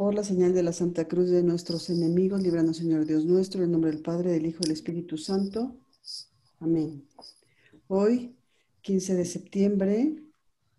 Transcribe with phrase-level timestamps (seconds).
[0.00, 3.66] Por la señal de la Santa Cruz de nuestros enemigos, líbranos, Señor Dios nuestro, en
[3.66, 5.76] el nombre del Padre, del Hijo y del Espíritu Santo.
[6.58, 7.06] Amén.
[7.86, 8.34] Hoy,
[8.80, 10.16] 15 de septiembre,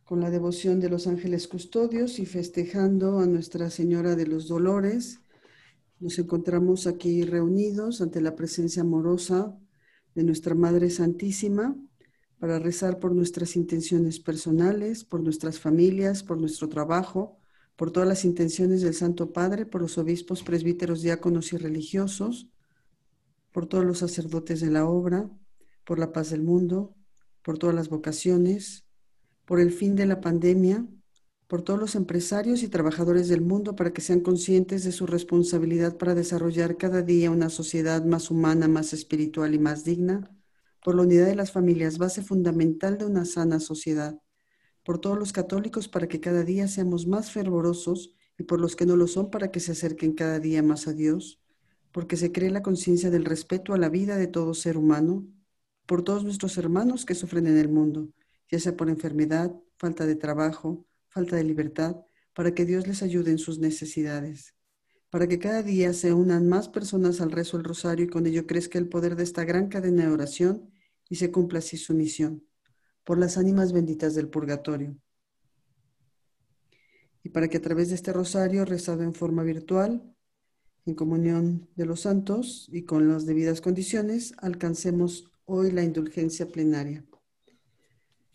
[0.06, 5.20] con la devoción de los ángeles custodios y festejando a Nuestra Señora de los Dolores,
[6.00, 9.56] nos encontramos aquí reunidos ante la presencia amorosa
[10.16, 11.76] de nuestra Madre Santísima
[12.40, 17.38] para rezar por nuestras intenciones personales, por nuestras familias, por nuestro trabajo,
[17.82, 22.48] por todas las intenciones del Santo Padre, por los obispos, presbíteros, diáconos y religiosos,
[23.52, 25.32] por todos los sacerdotes de la obra,
[25.84, 26.96] por la paz del mundo,
[27.42, 28.86] por todas las vocaciones,
[29.46, 30.86] por el fin de la pandemia,
[31.48, 35.98] por todos los empresarios y trabajadores del mundo para que sean conscientes de su responsabilidad
[35.98, 40.30] para desarrollar cada día una sociedad más humana, más espiritual y más digna,
[40.84, 44.20] por la unidad de las familias, base fundamental de una sana sociedad,
[44.84, 48.86] por todos los católicos para que cada día seamos más fervorosos y por los que
[48.86, 51.40] no lo son para que se acerquen cada día más a Dios,
[51.92, 55.28] porque se cree la conciencia del respeto a la vida de todo ser humano,
[55.86, 58.10] por todos nuestros hermanos que sufren en el mundo,
[58.50, 61.98] ya sea por enfermedad, falta de trabajo, falta de libertad,
[62.34, 64.56] para que Dios les ayude en sus necesidades,
[65.10, 68.48] para que cada día se unan más personas al rezo del rosario y con ello
[68.48, 70.72] crezca el poder de esta gran cadena de oración
[71.10, 72.46] y se cumpla así su misión
[73.04, 74.96] por las ánimas benditas del purgatorio.
[77.24, 80.16] Y para que a través de este rosario rezado en forma virtual,
[80.86, 87.06] en comunión de los santos y con las debidas condiciones, alcancemos hoy la indulgencia plenaria.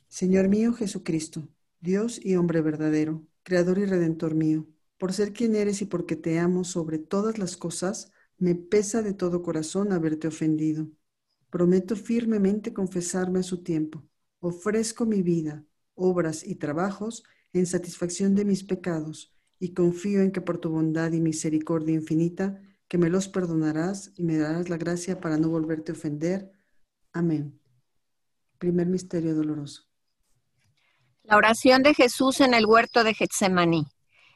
[0.09, 1.49] Señor mío Jesucristo,
[1.81, 4.67] Dios y hombre verdadero, Creador y Redentor mío,
[4.99, 9.15] por ser quien eres y porque te amo sobre todas las cosas, me pesa de
[9.15, 10.89] todo corazón haberte ofendido.
[11.51, 14.05] Prometo firmemente confesarme a su tiempo
[14.41, 20.41] ofrezco mi vida, obras y trabajos en satisfacción de mis pecados y confío en que
[20.41, 25.21] por tu bondad y misericordia infinita, que me los perdonarás y me darás la gracia
[25.21, 26.53] para no volverte a ofender.
[27.13, 27.59] Amén.
[28.59, 29.83] Primer misterio doloroso.
[31.25, 33.87] La oración de Jesús en el huerto de Getsemaní.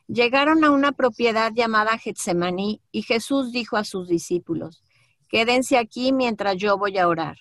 [0.08, 4.82] Llegaron a una propiedad llamada Getsemaní y Jesús dijo a sus discípulos,
[5.28, 7.36] Quédense aquí mientras yo voy a orar.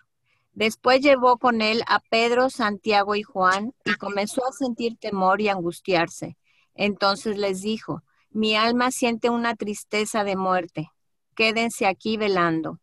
[0.60, 5.48] Después llevó con él a Pedro, Santiago y Juan y comenzó a sentir temor y
[5.48, 6.36] angustiarse.
[6.76, 10.92] Entonces les dijo, mi alma siente una tristeza de muerte,
[11.34, 12.82] quédense aquí velando.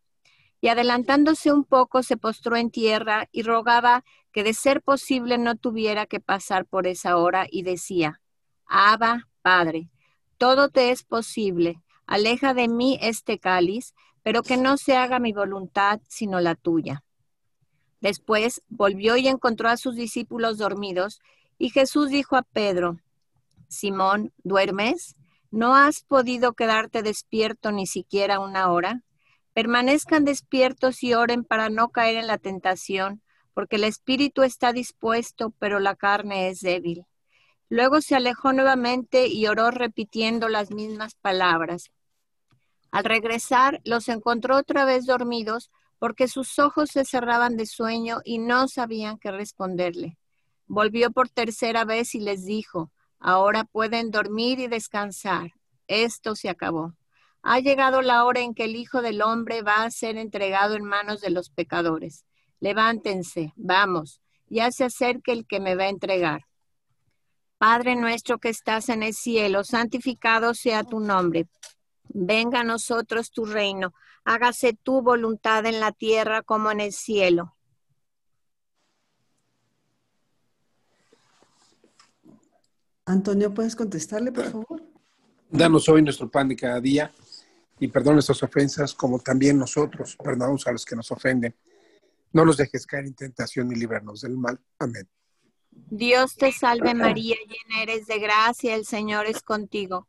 [0.63, 5.55] Y adelantándose un poco se postró en tierra y rogaba que de ser posible no
[5.55, 8.23] tuviera que pasar por esa hora y decía,
[8.65, 9.91] Abba, Padre,
[10.39, 15.35] todo te es posible, aleja de mí este cáliz, pero que no se haga mi
[15.35, 17.03] voluntad sino la tuya.
[18.07, 21.19] Después volvió y encontró a sus discípulos dormidos,
[21.59, 23.01] y Jesús dijo a Pedro,
[23.67, 25.17] Simón, ¿duermes?
[25.51, 29.03] ¿No has podido quedarte despierto ni siquiera una hora?
[29.55, 33.23] Permanezcan despiertos y oren para no caer en la tentación,
[33.55, 37.07] porque el espíritu está dispuesto, pero la carne es débil.
[37.69, 41.91] Luego se alejó nuevamente y oró repitiendo las mismas palabras.
[42.93, 48.39] Al regresar, los encontró otra vez dormidos, porque sus ojos se cerraban de sueño y
[48.39, 50.19] no sabían qué responderle.
[50.67, 55.53] Volvió por tercera vez y les dijo, ahora pueden dormir y descansar.
[55.87, 56.95] Esto se acabó.
[57.43, 60.85] Ha llegado la hora en que el Hijo del Hombre va a ser entregado en
[60.85, 62.25] manos de los pecadores.
[62.59, 66.47] Levántense, vamos, ya se acerca el que me va a entregar.
[67.59, 71.47] Padre nuestro que estás en el cielo, santificado sea tu nombre.
[72.09, 73.95] Venga a nosotros tu reino
[74.27, 77.55] hágase tu voluntad en la tierra como en el cielo.
[83.07, 84.83] Antonio, ¿puedes contestarle, por favor?
[85.49, 87.13] Danos hoy nuestro pan de cada día
[87.79, 91.55] y perdona nuestras ofensas como también nosotros perdonamos a los que nos ofenden.
[92.33, 94.59] No nos dejes caer en tentación y librarnos del mal.
[94.81, 95.09] Amén.
[95.71, 100.09] Dios te salve María, llena eres de gracia, el Señor es contigo.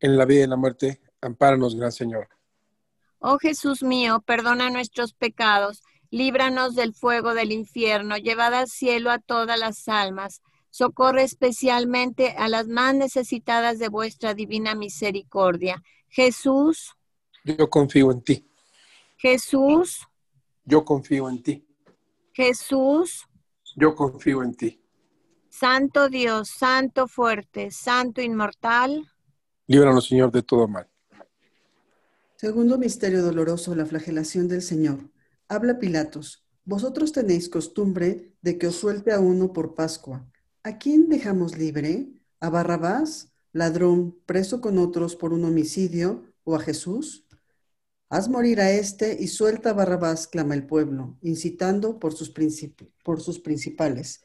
[0.00, 2.28] En la vida y en la muerte, ampáranos, Gran Señor.
[3.18, 9.18] Oh Jesús mío, perdona nuestros pecados, líbranos del fuego del infierno, llevad al cielo a
[9.18, 15.82] todas las almas, socorre especialmente a las más necesitadas de vuestra divina misericordia.
[16.08, 16.94] Jesús.
[17.44, 18.46] Yo confío en ti.
[19.16, 20.06] Jesús.
[20.64, 21.66] Yo confío en ti.
[22.32, 23.26] Jesús.
[23.74, 24.82] Yo confío en ti.
[25.48, 29.10] Santo Dios, Santo fuerte, Santo inmortal.
[29.68, 30.88] Líbranos, Señor, de todo mal.
[32.36, 35.10] Segundo misterio doloroso, la flagelación del Señor.
[35.48, 36.46] Habla Pilatos.
[36.64, 40.30] Vosotros tenéis costumbre de que os suelte a uno por Pascua.
[40.62, 42.08] ¿A quién dejamos libre?
[42.38, 47.26] ¿A Barrabás, ladrón, preso con otros por un homicidio, o a Jesús?
[48.08, 52.32] Haz morir a este y suelta a Barrabás, clama el pueblo, incitando por sus,
[53.02, 54.22] por sus principales.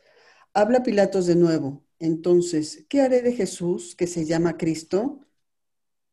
[0.53, 1.83] Habla Pilatos de nuevo.
[1.97, 5.21] Entonces, ¿qué haré de Jesús que se llama Cristo?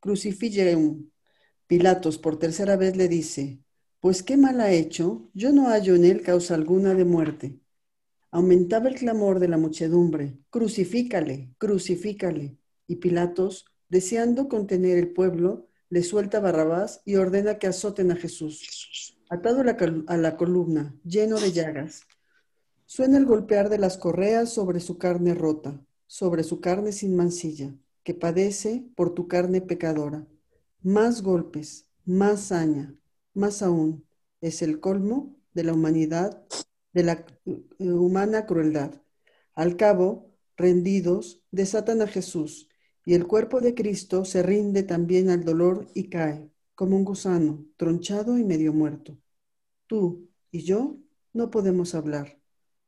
[0.00, 1.10] Crucifigueum.
[1.66, 3.60] Pilatos por tercera vez le dice,
[4.00, 7.60] pues qué mal ha hecho, yo no hallo en él causa alguna de muerte.
[8.30, 12.56] Aumentaba el clamor de la muchedumbre, crucifícale, crucifícale.
[12.86, 19.18] Y Pilatos, deseando contener el pueblo, le suelta Barrabás y ordena que azoten a Jesús,
[19.28, 19.62] atado
[20.06, 22.02] a la columna, lleno de llagas.
[22.86, 27.74] Suena el golpear de las correas sobre su carne rota, sobre su carne sin mancilla,
[28.08, 30.26] que padece por tu carne pecadora.
[30.80, 32.98] Más golpes, más saña,
[33.34, 34.06] más aún,
[34.40, 36.42] es el colmo de la humanidad,
[36.94, 39.02] de la eh, humana crueldad.
[39.52, 42.70] Al cabo, rendidos, desatan a Jesús,
[43.04, 47.66] y el cuerpo de Cristo se rinde también al dolor y cae, como un gusano,
[47.76, 49.18] tronchado y medio muerto.
[49.86, 50.96] Tú y yo
[51.34, 52.38] no podemos hablar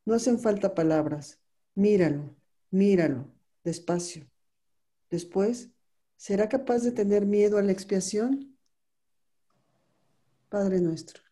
[0.06, 1.40] no hacen falta palabras.
[1.74, 2.34] Míralo,
[2.70, 3.28] míralo,
[3.62, 4.29] despacio.
[5.10, 5.68] Después,
[6.16, 8.56] ¿será capaz de tener miedo a la expiación?
[10.48, 11.22] Padre nuestro.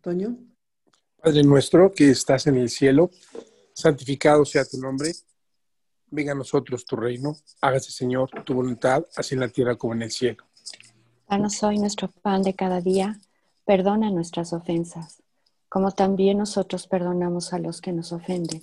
[0.00, 0.36] Toño.
[1.22, 3.10] Padre nuestro que estás en el cielo,
[3.72, 5.12] santificado sea tu nombre.
[6.10, 7.36] Venga a nosotros tu reino.
[7.60, 10.44] Hágase, Señor, tu voluntad, así en la tierra como en el cielo.
[11.28, 13.20] Danos hoy nuestro pan de cada día
[13.64, 15.22] Perdona nuestras ofensas,
[15.70, 18.62] como también nosotros perdonamos a los que nos ofenden.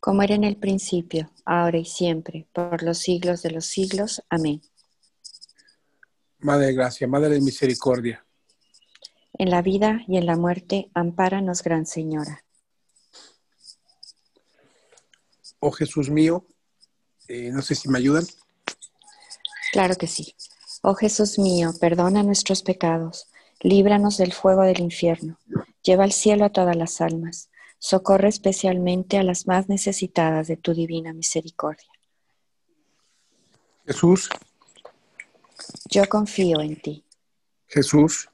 [0.00, 4.22] Como era en el principio, ahora y siempre, por los siglos de los siglos.
[4.28, 4.62] Amén.
[6.38, 8.24] Madre de gracia, Madre de misericordia.
[9.34, 12.44] En la vida y en la muerte, ampáranos, Gran Señora.
[15.58, 16.46] Oh Jesús mío,
[17.28, 18.24] eh, no sé si me ayudan.
[19.72, 20.34] Claro que sí.
[20.82, 23.26] Oh Jesús mío, perdona nuestros pecados,
[23.60, 25.38] líbranos del fuego del infierno,
[25.82, 27.50] lleva al cielo a todas las almas,
[27.86, 31.88] socorre especialmente a las más necesitadas de tu divina misericordia.
[33.86, 34.28] Jesús.
[35.88, 37.04] Yo confío en ti.
[37.68, 38.28] Jesús.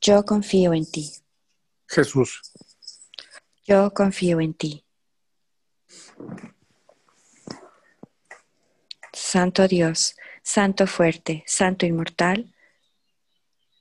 [0.00, 1.12] Yo confío en ti.
[1.86, 2.40] Jesús.
[3.66, 4.82] Yo confío en ti.
[9.12, 12.50] Santo Dios, Santo fuerte, Santo inmortal.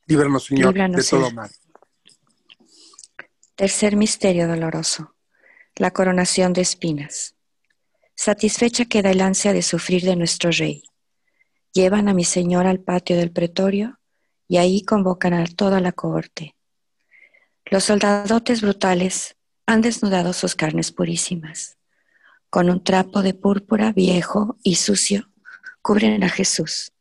[0.07, 1.49] Líbranos, Señor, de todo mal.
[3.55, 5.15] Tercer misterio doloroso.
[5.77, 7.35] La coronación de espinas.
[8.13, 10.83] Satisfecha queda el ansia de sufrir de nuestro Rey.
[11.71, 13.97] Llevan a mi Señor al patio del pretorio
[14.49, 16.57] y ahí convocan a toda la cohorte.
[17.65, 21.77] Los soldadotes brutales han desnudado sus carnes purísimas
[22.49, 25.29] con un trapo de púrpura viejo y sucio,
[25.81, 26.91] cubren a Jesús,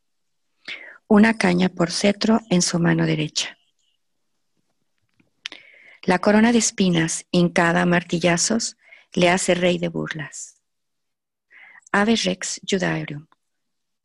[1.09, 3.59] una caña por cetro en su mano derecha.
[6.07, 8.77] La corona de espinas, hincada a martillazos,
[9.15, 10.61] le hace rey de burlas.
[11.93, 13.27] Ave Rex Judaeum,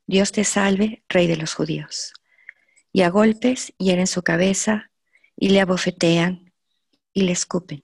[0.07, 2.13] Dios te salve, rey de los judíos.
[2.93, 4.91] Y a golpes hieren su cabeza
[5.35, 6.53] y le abofetean
[7.11, 7.83] y le escupen.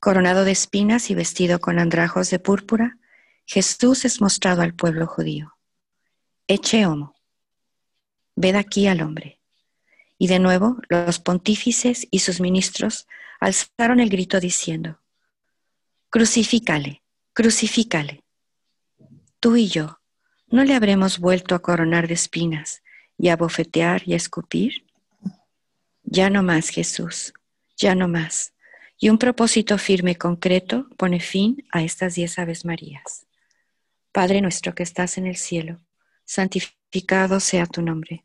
[0.00, 2.96] Coronado de espinas y vestido con andrajos de púrpura,
[3.44, 5.58] Jesús es mostrado al pueblo judío.
[6.46, 7.14] Eche homo.
[8.34, 9.37] Ved aquí al hombre.
[10.18, 13.06] Y de nuevo los pontífices y sus ministros
[13.40, 14.98] alzaron el grito diciendo,
[16.10, 18.24] Crucifícale, crucifícale.
[19.40, 20.00] Tú y yo,
[20.48, 22.82] ¿no le habremos vuelto a coronar de espinas
[23.16, 24.84] y a bofetear y a escupir?
[26.02, 27.34] Ya no más, Jesús,
[27.76, 28.54] ya no más.
[28.98, 33.26] Y un propósito firme y concreto pone fin a estas diez Aves Marías.
[34.10, 35.78] Padre nuestro que estás en el cielo,
[36.24, 38.24] santificado sea tu nombre.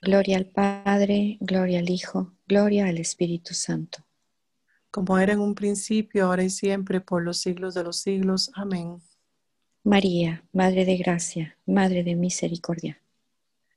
[0.00, 4.04] Gloria al Padre, gloria al Hijo, gloria al Espíritu Santo.
[4.90, 8.50] Como era en un principio, ahora y siempre, por los siglos de los siglos.
[8.54, 9.02] Amén.
[9.82, 13.00] María, Madre de Gracia, Madre de Misericordia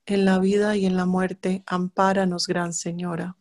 [0.08, 3.36] en la vida y en la muerte, ampáranos, Gran Señora.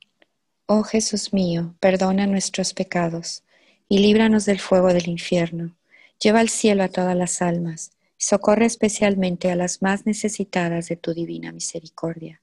[0.66, 3.44] Oh Jesús mío, perdona nuestros pecados
[3.88, 5.76] y líbranos del fuego del infierno.
[6.20, 10.96] Lleva al cielo a todas las almas y socorre especialmente a las más necesitadas de
[10.96, 12.42] tu divina misericordia.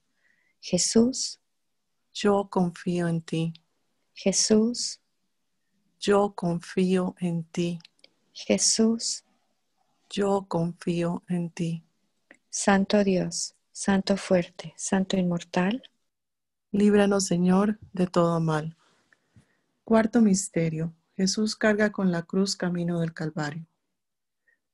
[0.66, 1.42] Jesús,
[2.14, 3.52] yo confío en ti.
[4.14, 4.98] Jesús,
[6.00, 7.78] yo confío en ti.
[8.32, 9.24] Jesús,
[10.08, 11.84] yo confío en ti.
[12.48, 15.82] Santo Dios, Santo fuerte, Santo inmortal.
[16.72, 18.74] Líbranos, Señor, de todo mal.
[19.84, 20.94] Cuarto misterio.
[21.14, 23.66] Jesús carga con la cruz camino del Calvario.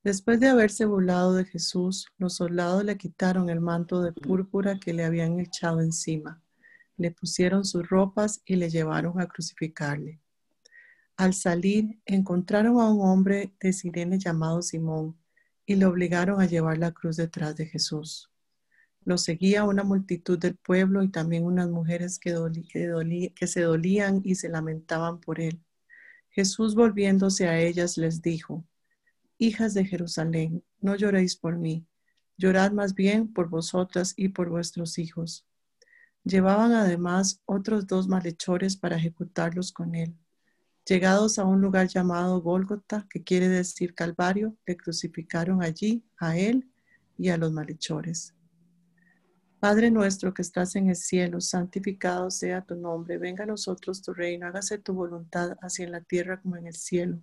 [0.03, 4.95] Después de haberse burlado de Jesús, los soldados le quitaron el manto de púrpura que
[4.95, 6.43] le habían echado encima,
[6.97, 10.19] le pusieron sus ropas y le llevaron a crucificarle.
[11.19, 15.19] Al salir, encontraron a un hombre de Sirene llamado Simón
[15.67, 18.31] y le obligaron a llevar la cruz detrás de Jesús.
[19.05, 22.35] Lo seguía una multitud del pueblo y también unas mujeres que,
[23.35, 25.63] que se dolían y se lamentaban por él.
[26.31, 28.65] Jesús volviéndose a ellas les dijo,
[29.43, 31.87] Hijas de Jerusalén, no lloréis por mí,
[32.37, 35.47] llorad más bien por vosotras y por vuestros hijos.
[36.25, 40.15] Llevaban además otros dos malhechores para ejecutarlos con él.
[40.85, 46.71] Llegados a un lugar llamado Gólgota, que quiere decir Calvario, le crucificaron allí a él
[47.17, 48.35] y a los malhechores.
[49.59, 54.13] Padre nuestro que estás en el cielo, santificado sea tu nombre, venga a nosotros tu
[54.13, 57.23] reino, hágase tu voluntad, así en la tierra como en el cielo.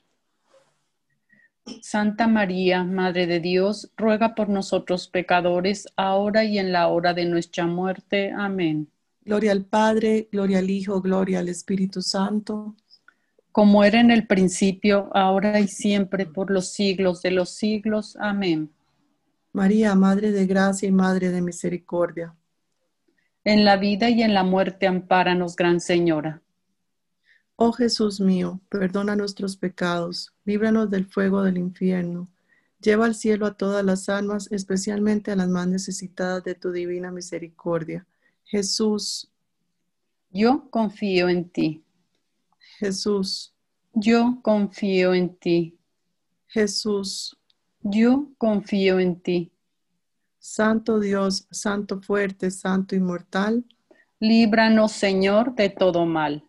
[1.81, 7.25] Santa María, Madre de Dios, ruega por nosotros pecadores, ahora y en la hora de
[7.25, 8.31] nuestra muerte.
[8.31, 8.89] Amén.
[9.23, 12.75] Gloria al Padre, gloria al Hijo, gloria al Espíritu Santo.
[13.51, 18.17] Como era en el principio, ahora y siempre, por los siglos de los siglos.
[18.19, 18.71] Amén.
[19.53, 22.33] María, Madre de Gracia y Madre de Misericordia.
[23.43, 26.41] En la vida y en la muerte, ampáranos, Gran Señora.
[27.63, 32.27] Oh Jesús mío, perdona nuestros pecados, líbranos del fuego del infierno,
[32.81, 37.11] lleva al cielo a todas las almas, especialmente a las más necesitadas de tu divina
[37.11, 38.07] misericordia.
[38.45, 39.29] Jesús.
[40.31, 41.83] Yo confío en ti.
[42.79, 43.53] Jesús.
[43.93, 45.77] Yo confío en ti.
[46.47, 47.37] Jesús.
[47.83, 49.51] Yo confío en ti.
[50.39, 53.63] Santo Dios, Santo fuerte, Santo inmortal.
[54.19, 56.47] Líbranos, Señor, de todo mal.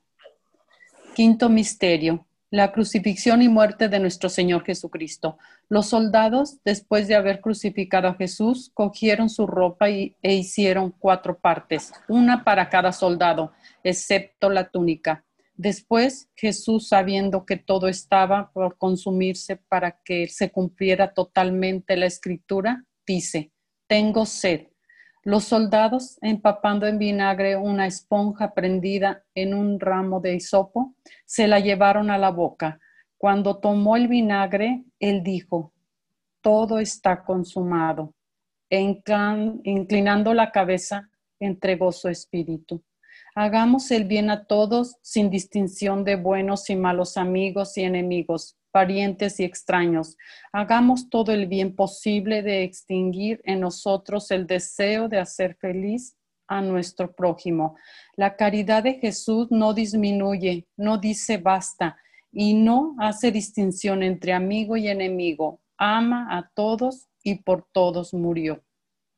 [1.15, 5.37] Quinto misterio, la crucifixión y muerte de nuestro Señor Jesucristo.
[5.69, 11.39] Los soldados, después de haber crucificado a Jesús, cogieron su ropa y, e hicieron cuatro
[11.39, 13.53] partes, una para cada soldado,
[13.85, 15.25] excepto la túnica.
[15.55, 22.87] Después Jesús, sabiendo que todo estaba por consumirse para que se cumpliera totalmente la escritura,
[23.07, 23.53] dice,
[23.87, 24.72] tengo sed.
[25.25, 31.61] Los soldados, empapando en vinagre una esponja prendida en un ramo de hisopo, se la
[31.61, 32.81] llevaron a la boca.
[33.19, 35.73] Cuando tomó el vinagre, él dijo,
[36.41, 38.15] todo está consumado.
[38.69, 41.09] E inclinando la cabeza,
[41.39, 42.83] entregó su espíritu.
[43.35, 49.39] Hagamos el bien a todos sin distinción de buenos y malos amigos y enemigos, parientes
[49.39, 50.17] y extraños.
[50.53, 56.17] Hagamos todo el bien posible de extinguir en nosotros el deseo de hacer feliz
[56.49, 57.77] a nuestro prójimo.
[58.17, 61.97] La caridad de Jesús no disminuye, no dice basta
[62.33, 65.61] y no hace distinción entre amigo y enemigo.
[65.77, 68.63] Ama a todos y por todos murió.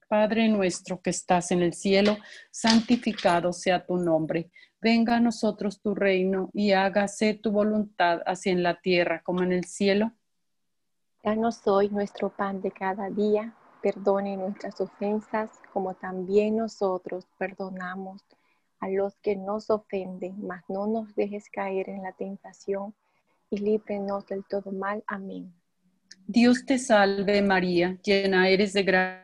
[0.09, 2.19] Padre nuestro que estás en el cielo,
[2.51, 4.51] santificado sea tu nombre.
[4.85, 9.51] Venga a nosotros tu reino y hágase tu voluntad, así en la tierra como en
[9.51, 10.13] el cielo.
[11.23, 13.55] Danos hoy nuestro pan de cada día.
[13.83, 18.27] Perdone nuestras ofensas, como también nosotros perdonamos
[18.79, 22.95] a los que nos ofenden, mas no nos dejes caer en la tentación
[23.49, 25.03] y líbrenos del todo mal.
[25.07, 25.51] Amén.
[26.27, 29.24] Dios te salve María, llena eres de gracia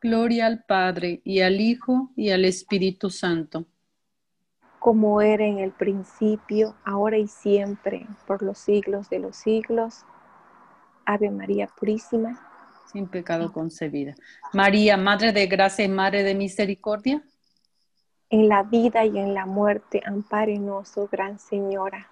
[0.00, 3.66] Gloria al Padre y al Hijo y al Espíritu Santo
[4.80, 10.06] como era en el principio, ahora y siempre, por los siglos de los siglos.
[11.04, 12.40] Ave María Purísima.
[12.90, 14.14] Sin pecado concebida.
[14.54, 17.22] María, Madre de Gracia y Madre de Misericordia.
[18.30, 22.08] En la vida y en la muerte, ampárenos, oh Gran Señora.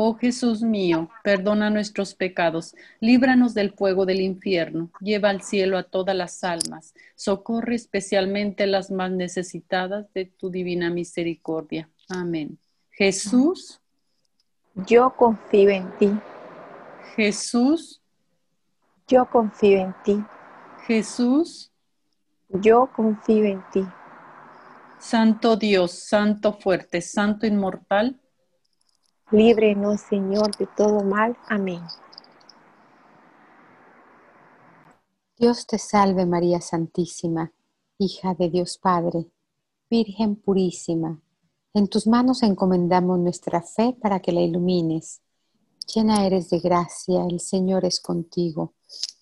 [0.00, 5.82] Oh Jesús mío, perdona nuestros pecados, líbranos del fuego del infierno, lleva al cielo a
[5.82, 11.90] todas las almas, socorre especialmente a las más necesitadas de tu divina misericordia.
[12.08, 12.60] Amén.
[12.92, 13.80] Jesús.
[14.86, 16.12] Yo confío en ti.
[17.16, 18.00] Jesús.
[19.08, 20.24] Yo confío en ti.
[20.86, 21.72] Jesús.
[22.50, 23.84] Yo confío en ti.
[25.00, 28.20] Santo Dios, Santo fuerte, Santo inmortal
[29.30, 31.36] Líbrenos, Señor, de todo mal.
[31.48, 31.82] Amén.
[35.36, 37.52] Dios te salve María Santísima,
[37.98, 39.30] hija de Dios Padre,
[39.90, 41.20] Virgen purísima.
[41.74, 45.20] En tus manos encomendamos nuestra fe para que la ilumines.
[45.94, 48.72] Llena eres de gracia, el Señor es contigo.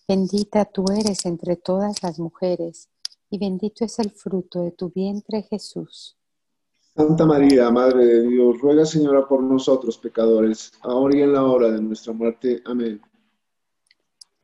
[0.06, 2.88] Bendita tú eres entre todas las mujeres,
[3.28, 6.16] y bendito es el fruto de tu vientre Jesús.
[6.96, 11.70] Santa María, Madre de Dios, ruega Señora por nosotros pecadores, ahora y en la hora
[11.70, 12.62] de nuestra muerte.
[12.64, 13.02] Amén.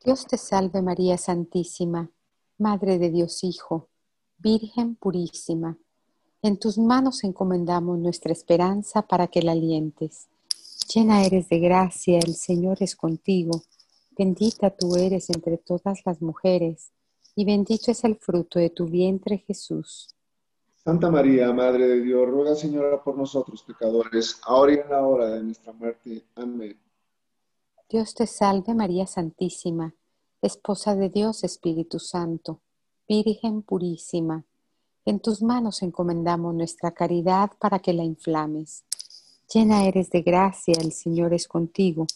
[0.05, 2.11] Dios te salve María Santísima,
[2.59, 3.89] Madre de Dios Hijo,
[4.37, 5.79] Virgen purísima.
[6.43, 10.27] En tus manos encomendamos nuestra esperanza para que la alientes.
[10.93, 13.63] Llena eres de gracia, el Señor es contigo.
[14.11, 16.91] Bendita tú eres entre todas las mujeres,
[17.35, 20.13] y bendito es el fruto de tu vientre Jesús.
[20.85, 25.29] Santa María, Madre de Dios, ruega Señora por nosotros pecadores, ahora y en la hora
[25.29, 26.25] de nuestra muerte.
[26.35, 26.77] Amén.
[27.87, 29.95] Dios te salve María Santísima,
[30.41, 32.59] Esposa de Dios Espíritu Santo,
[33.07, 34.43] Virgen purísima.
[35.05, 38.83] En tus manos encomendamos nuestra caridad para que la inflames.
[39.53, 42.07] Llena eres de gracia, el Señor es contigo.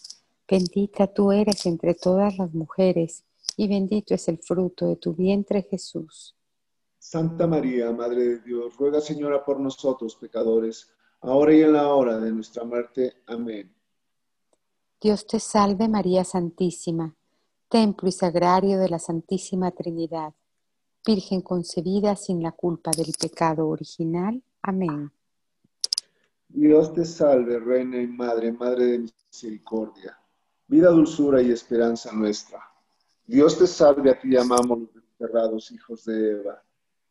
[0.46, 3.24] Bendita tú eres entre todas las mujeres,
[3.56, 6.37] y bendito es el fruto de tu vientre Jesús.
[7.00, 10.90] Santa María, Madre de Dios, ruega Señora por nosotros pecadores,
[11.22, 13.14] ahora y en la hora de nuestra muerte.
[13.28, 13.74] Amén.
[15.00, 17.16] Dios te salve María Santísima,
[17.70, 20.34] templo y sagrario de la Santísima Trinidad,
[21.06, 24.44] Virgen concebida sin la culpa del pecado original.
[24.62, 25.10] Amén.
[26.50, 30.20] Dios te salve, Reina y Madre, Madre de misericordia,
[30.68, 32.60] vida, dulzura y esperanza nuestra.
[33.26, 36.64] Dios te salve, a ti llamamos los desterrados hijos de Eva.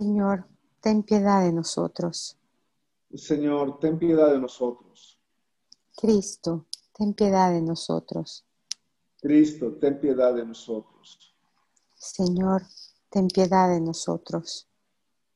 [0.00, 0.46] Señor,
[0.80, 2.34] ten piedad de nosotros.
[3.14, 5.18] Señor, ten piedad de nosotros.
[5.94, 8.42] Cristo, ten piedad de nosotros.
[9.20, 11.34] Cristo, ten piedad de nosotros.
[11.94, 12.62] Señor,
[13.10, 14.66] ten piedad de nosotros.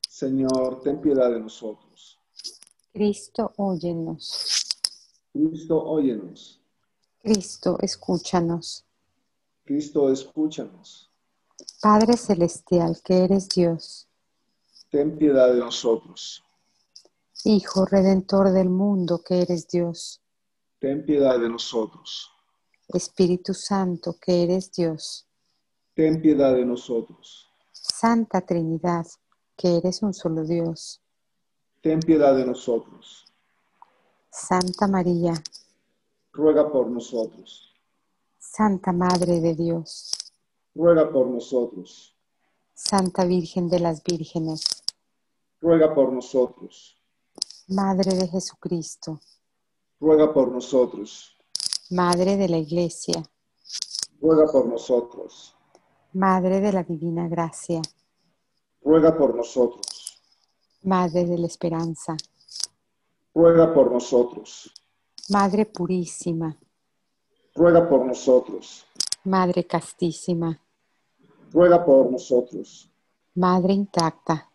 [0.09, 2.19] Señor, ten piedad de nosotros.
[2.91, 4.65] Cristo, óyenos.
[5.31, 6.59] Cristo, óyenos.
[7.21, 8.83] Cristo, escúchanos.
[9.63, 11.11] Cristo, escúchanos.
[11.79, 14.07] Padre Celestial, que eres Dios
[14.95, 16.41] ten piedad de nosotros.
[17.43, 20.21] Hijo Redentor del mundo que eres Dios.
[20.79, 22.31] Ten piedad de nosotros.
[22.87, 25.27] Espíritu Santo que eres Dios.
[25.93, 27.45] Ten piedad de nosotros.
[27.73, 29.05] Santa Trinidad
[29.57, 31.01] que eres un solo Dios.
[31.81, 33.25] Ten piedad de nosotros.
[34.31, 35.33] Santa María.
[36.31, 37.75] Ruega por nosotros.
[38.39, 40.13] Santa Madre de Dios.
[40.73, 42.15] Ruega por nosotros.
[42.73, 44.74] Santa Virgen de las Vírgenes
[45.61, 46.95] ruega por nosotros.
[47.67, 49.19] Madre de Jesucristo,
[49.99, 51.35] ruega por nosotros.
[51.89, 53.23] Madre de la Iglesia,
[54.21, 55.55] ruega por nosotros.
[56.13, 57.81] Madre de la Divina Gracia,
[58.81, 60.21] ruega por nosotros.
[60.83, 62.15] Madre de la Esperanza,
[63.33, 64.71] ruega por nosotros.
[65.29, 66.57] Madre purísima,
[67.55, 68.85] ruega por nosotros.
[69.23, 70.61] Madre castísima,
[71.51, 72.89] ruega por nosotros.
[73.33, 74.51] Madre intacta,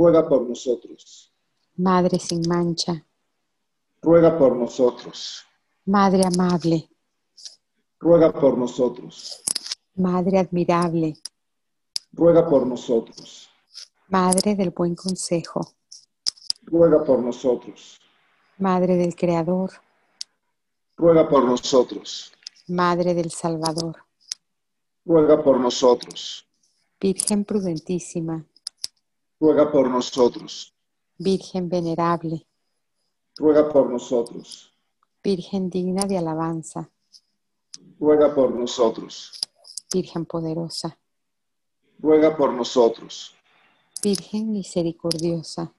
[0.00, 1.30] ruega por nosotros.
[1.76, 3.04] Madre sin mancha,
[4.00, 5.44] ruega por nosotros.
[5.84, 6.88] Madre amable,
[7.98, 9.42] ruega por nosotros.
[9.96, 11.18] Madre admirable,
[12.12, 13.50] ruega por nosotros.
[14.08, 15.74] Madre del buen consejo,
[16.62, 18.00] ruega por nosotros.
[18.56, 19.70] Madre del Creador,
[20.96, 22.32] ruega por nosotros.
[22.68, 23.96] Madre del Salvador,
[25.04, 26.46] ruega por nosotros.
[26.98, 28.46] Virgen prudentísima,
[29.40, 30.74] ruega por nosotros.
[31.18, 32.46] Virgen venerable,
[33.36, 34.72] ruega por nosotros.
[35.24, 36.90] Virgen digna de alabanza,
[37.98, 39.32] ruega por nosotros.
[39.92, 40.98] Virgen poderosa,
[41.98, 43.34] ruega por nosotros.
[44.02, 45.72] Virgen misericordiosa,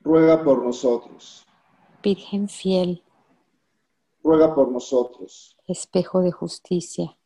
[0.00, 1.44] ruega por nosotros.
[2.02, 3.02] Virgen fiel,
[4.22, 5.56] ruega por nosotros.
[5.66, 7.16] espejo de justicia,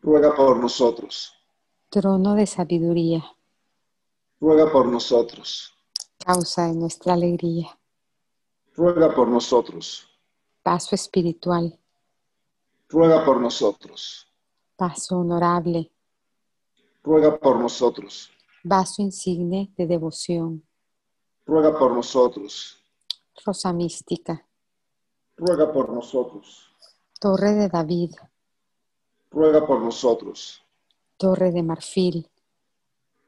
[0.00, 1.32] ruega por nosotros.
[1.88, 3.24] trono de sabiduría,
[4.44, 5.72] ruega por nosotros.
[6.18, 7.78] causa de nuestra alegría,
[8.76, 10.06] ruega por nosotros.
[10.62, 11.78] paso espiritual,
[12.90, 14.26] ruega por nosotros.
[14.76, 15.90] paso honorable,
[17.02, 18.30] ruega por nosotros.
[18.62, 20.62] vaso insigne de devoción,
[21.46, 22.76] ruega por nosotros.
[23.46, 24.46] rosa mística,
[25.38, 26.68] ruega por nosotros.
[27.18, 28.12] torre de David,
[29.30, 30.60] ruega por nosotros.
[31.16, 32.28] torre de marfil,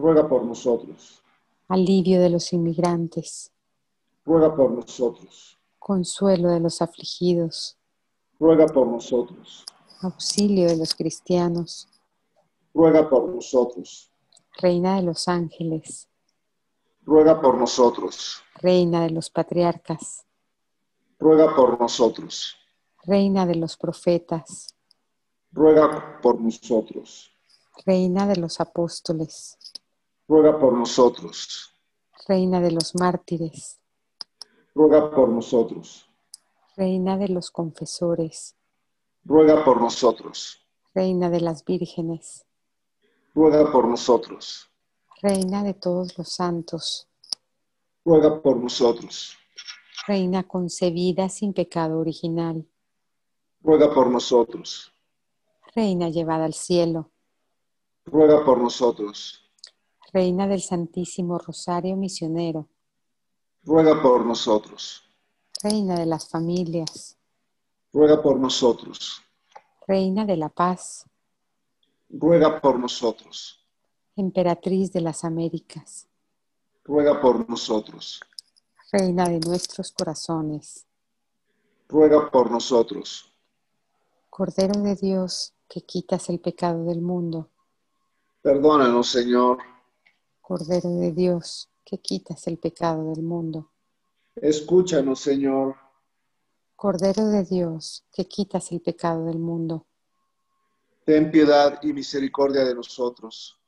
[0.00, 1.22] ruega por nosotros.
[1.68, 3.50] alivio de los inmigrantes,
[4.24, 5.58] ruega por nosotros.
[5.78, 7.76] consuelo de los afligidos,
[8.38, 9.64] ruega por nosotros.
[10.02, 11.88] auxilio de los cristianos,
[12.74, 14.10] ruega por nosotros.
[14.60, 16.08] reina de los ángeles,
[17.04, 18.42] ruega por nosotros.
[18.54, 20.24] reina de los patriarcas,
[21.18, 22.56] ruega por nosotros.
[23.04, 24.74] reina de los profetas,
[25.52, 27.30] ruega por nosotros.
[27.86, 29.56] reina de los apóstoles,
[30.28, 31.72] ruega por nosotros.
[32.26, 33.80] reina de los mártires,
[34.74, 36.08] ruega por nosotros.
[36.76, 38.54] reina de los confesores,
[39.24, 40.58] ruega por nosotros.
[40.94, 42.44] reina de las vírgenes,
[43.34, 44.68] ruega por nosotros.
[45.22, 47.08] reina de todos los santos,
[48.04, 49.36] ruega por nosotros.
[50.06, 52.66] reina concebida sin pecado original,
[53.62, 54.92] ruega por nosotros.
[55.74, 57.10] reina llevada al cielo,
[58.04, 59.44] ruega por nosotros.
[60.12, 62.68] Reina del Santísimo Rosario Misionero,
[63.64, 65.02] ruega por nosotros.
[65.62, 67.16] reina de las familias,
[67.92, 69.22] ruega por nosotros.
[69.86, 71.04] reina de la paz,
[72.08, 73.64] ruega por nosotros.
[74.16, 76.06] emperatriz de las Américas,
[76.84, 78.20] ruega por nosotros.
[78.92, 80.86] reina de nuestros corazones,
[81.88, 83.32] ruega por nosotros.
[84.30, 87.50] Cordero de Dios que quitas el pecado del mundo,
[88.40, 89.58] Perdónanos, Señor.
[90.52, 93.70] Cordero de Dios que quitas el pecado del mundo,
[94.34, 95.76] Escúchanos, Señor.
[96.74, 99.84] Cordero de Dios que quitas el pecado del mundo,
[101.04, 103.60] Ten piedad y misericordia de nosotros.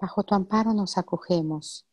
[0.00, 1.84] bajo tu amparo nos acogemos.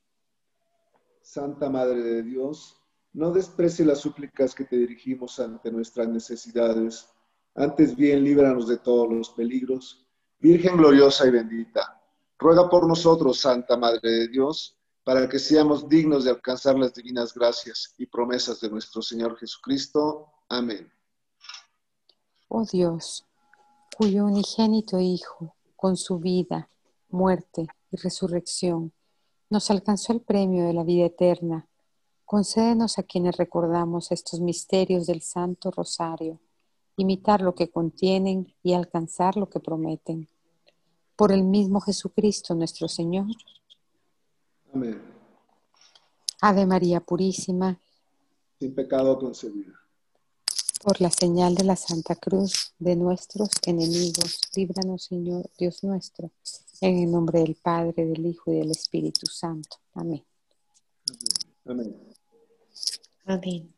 [1.22, 2.78] Santa Madre de Dios,
[3.12, 7.10] no desprecie las súplicas que te dirigimos ante nuestras necesidades.
[7.56, 10.08] Antes bien, líbranos de todos los peligros.
[10.40, 12.02] Virgen gloriosa y bendita,
[12.38, 17.34] ruega por nosotros, Santa Madre de Dios, para que seamos dignos de alcanzar las divinas
[17.34, 20.28] gracias y promesas de nuestro Señor Jesucristo.
[20.50, 20.92] Amén.
[22.48, 23.26] Oh Dios,
[23.98, 26.70] cuyo unigénito Hijo, con su vida,
[27.10, 28.94] muerte y resurrección,
[29.50, 31.68] nos alcanzó el premio de la vida eterna,
[32.26, 36.40] concédenos a quienes recordamos estos misterios del Santo Rosario,
[36.96, 40.30] imitar lo que contienen y alcanzar lo que prometen.
[41.16, 43.28] Por el mismo Jesucristo nuestro Señor.
[44.74, 45.02] Amén.
[46.42, 47.80] Ave María Purísima,
[48.60, 49.74] Sin pecado concebida.
[50.84, 56.32] por la señal de la Santa Cruz de nuestros enemigos, líbranos Señor Dios nuestro,
[56.82, 59.78] en el nombre del Padre, del Hijo y del Espíritu Santo.
[59.94, 60.26] Amén.
[61.66, 61.96] Amén.
[63.26, 63.74] Amén.